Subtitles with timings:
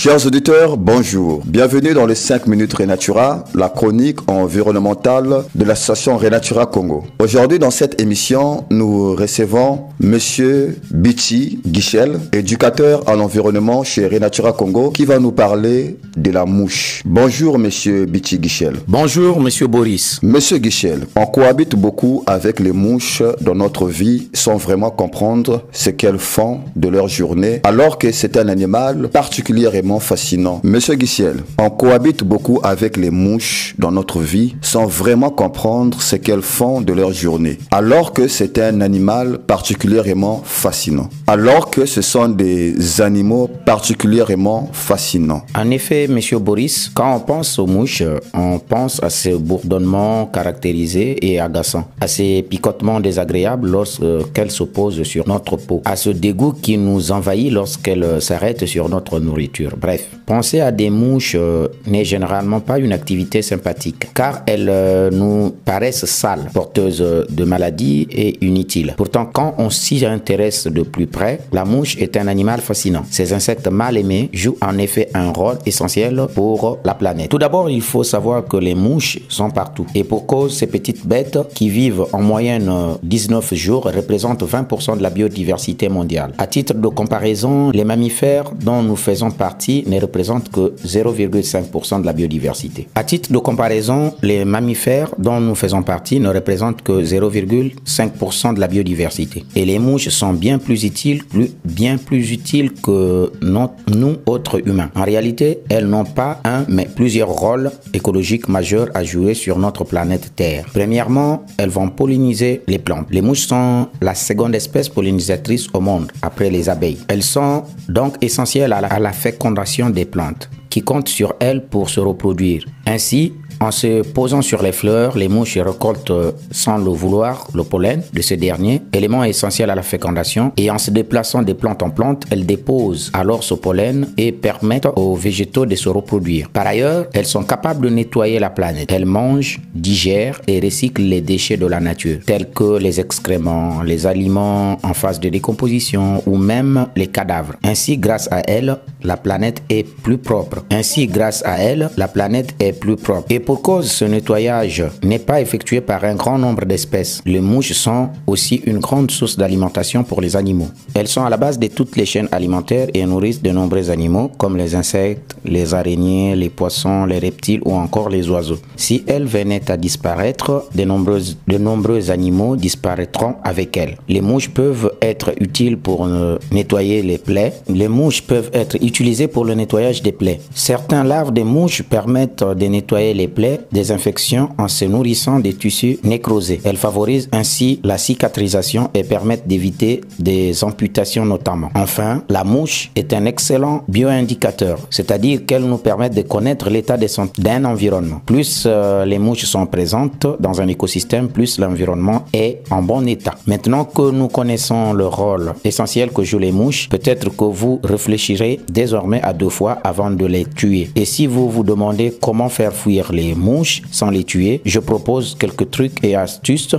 [0.00, 1.42] Chers auditeurs, bonjour.
[1.44, 7.02] Bienvenue dans les 5 minutes Renatura, la chronique environnementale de l'association Renatura Congo.
[7.18, 14.90] Aujourd'hui, dans cette émission, nous recevons Monsieur Bichi Guichel, éducateur à l'environnement chez Renatura Congo,
[14.90, 17.02] qui va nous parler de la mouche.
[17.04, 18.74] Bonjour, Monsieur Bichi Guichel.
[18.86, 20.20] Bonjour, Monsieur Boris.
[20.22, 25.90] Monsieur Guichel, on cohabite beaucoup avec les mouches dans notre vie sans vraiment comprendre ce
[25.90, 30.60] qu'elles font de leur journée, alors que c'est un animal particulièrement fascinant.
[30.62, 36.16] Monsieur Guissiel, on cohabite beaucoup avec les mouches dans notre vie sans vraiment comprendre ce
[36.16, 37.56] qu'elles font de leur journée.
[37.70, 41.08] Alors que c'est un animal particulièrement fascinant.
[41.26, 45.42] Alors que ce sont des animaux particulièrement fascinants.
[45.56, 48.02] En effet, monsieur Boris, quand on pense aux mouches,
[48.34, 55.02] on pense à ce bourdonnement caractérisé et agaçant, à ces picotements désagréables lorsqu'elles se posent
[55.04, 59.76] sur notre peau, à ce dégoût qui nous envahit lorsqu'elles s'arrêtent sur notre nourriture.
[59.80, 65.10] Bref, penser à des mouches euh, n'est généralement pas une activité sympathique, car elles euh,
[65.10, 68.94] nous paraissent sales, porteuses de maladies et inutiles.
[68.96, 73.04] Pourtant, quand on s'y intéresse de plus près, la mouche est un animal fascinant.
[73.08, 77.28] Ces insectes mal aimés jouent en effet un rôle essentiel pour la planète.
[77.28, 79.86] Tout d'abord, il faut savoir que les mouches sont partout.
[79.94, 82.68] Et pour cause, ces petites bêtes qui vivent en moyenne
[83.04, 86.32] 19 jours représentent 20% de la biodiversité mondiale.
[86.38, 92.06] À titre de comparaison, les mammifères dont nous faisons partie ne représentent que 0,5% de
[92.06, 92.88] la biodiversité.
[92.94, 98.60] À titre de comparaison, les mammifères dont nous faisons partie ne représentent que 0,5% de
[98.60, 99.44] la biodiversité.
[99.54, 101.22] Et les mouches sont bien plus utiles,
[101.64, 104.90] bien plus utiles que nous autres humains.
[104.94, 109.84] En réalité, elles n'ont pas un, mais plusieurs rôles écologiques majeurs à jouer sur notre
[109.84, 110.66] planète Terre.
[110.72, 113.06] Premièrement, elles vont polliniser les plantes.
[113.10, 116.98] Les mouches sont la seconde espèce pollinisatrice au monde, après les abeilles.
[117.08, 119.57] Elles sont donc essentielles à la, à la fécondation
[119.90, 122.64] des plantes, qui comptent sur elles pour se reproduire.
[122.86, 126.12] Ainsi, en se posant sur les fleurs, les mouches récoltent
[126.50, 130.78] sans le vouloir le pollen de ce dernier, élément essentiel à la fécondation, et en
[130.78, 135.66] se déplaçant de plante en plante, elles déposent alors ce pollen et permettent aux végétaux
[135.66, 136.48] de se reproduire.
[136.50, 138.90] Par ailleurs, elles sont capables de nettoyer la planète.
[138.92, 144.06] Elles mangent, digèrent et recyclent les déchets de la nature, tels que les excréments, les
[144.06, 147.54] aliments en phase de décomposition ou même les cadavres.
[147.64, 150.64] Ainsi, grâce à elles, la planète est plus propre.
[150.70, 153.26] Ainsi, grâce à elles, la planète est plus propre.
[153.48, 157.22] Pour cause, ce nettoyage n'est pas effectué par un grand nombre d'espèces.
[157.24, 160.68] Les mouches sont aussi une grande source d'alimentation pour les animaux.
[160.92, 164.30] Elles sont à la base de toutes les chaînes alimentaires et nourrissent de nombreux animaux
[164.36, 168.58] comme les insectes, les araignées, les poissons, les reptiles ou encore les oiseaux.
[168.76, 173.96] Si elles venaient à disparaître, de nombreux, de nombreux animaux disparaîtront avec elles.
[174.10, 176.06] Les mouches peuvent être utiles pour
[176.52, 177.54] nettoyer les plaies.
[177.66, 180.38] Les mouches peuvent être utilisées pour le nettoyage des plaies.
[180.54, 183.37] Certains larves des mouches permettent de nettoyer les plaies
[183.72, 186.60] des infections en se nourrissant des tissus nécrosés.
[186.64, 191.70] Elles favorisent ainsi la cicatrisation et permettent d'éviter des amputations notamment.
[191.74, 196.96] Enfin, la mouche est un excellent bioindicateur, c'est-à-dire qu'elle nous permet de connaître l'état
[197.38, 198.20] d'un environnement.
[198.26, 203.34] Plus euh, les mouches sont présentes dans un écosystème, plus l'environnement est en bon état.
[203.46, 208.60] Maintenant que nous connaissons le rôle essentiel que jouent les mouches, peut-être que vous réfléchirez
[208.68, 210.90] désormais à deux fois avant de les tuer.
[210.96, 215.36] Et si vous vous demandez comment faire fuir les mouches sans les tuer, je propose
[215.38, 216.76] quelques trucs et astuces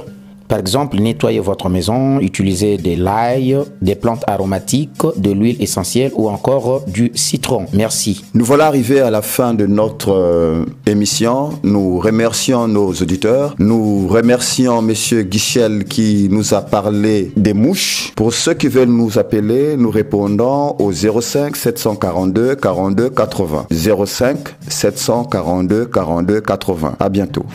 [0.49, 6.27] par exemple, nettoyez votre maison, utilisez de l'ail, des plantes aromatiques, de l'huile essentielle ou
[6.27, 7.67] encore du citron.
[7.71, 8.25] Merci.
[8.33, 11.51] Nous voilà arrivés à la fin de notre euh, émission.
[11.63, 13.55] Nous remercions nos auditeurs.
[13.59, 18.11] Nous remercions Monsieur Guichel qui nous a parlé des mouches.
[18.15, 23.67] Pour ceux qui veulent nous appeler, nous répondons au 05 742 42 80.
[24.05, 24.37] 05
[24.67, 26.95] 742 42 80.
[26.99, 27.45] À bientôt.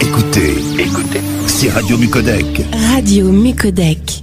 [0.00, 2.43] Écoutez, écoutez, c'est Radio Mucodec.
[2.72, 4.22] Radio Mucodec.